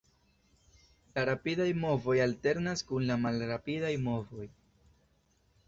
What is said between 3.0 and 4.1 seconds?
la malrapidaj